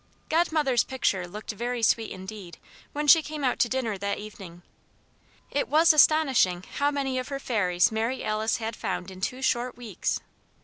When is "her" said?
7.27-7.39